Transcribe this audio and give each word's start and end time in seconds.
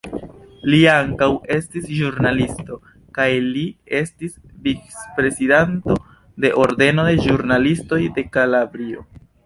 Li 0.73 0.77
ankaŭ 0.93 1.27
estis 1.57 1.85
ĵurnalisto 1.97 2.79
kaj 3.19 3.27
li 3.49 3.67
estis 4.01 4.41
vic-prezidanto 4.67 6.01
de 6.47 6.55
Ordeno 6.67 7.11
de 7.11 7.17
ĵurnalistoj 7.29 8.05
de 8.19 8.29
Kalabrio. 8.39 9.11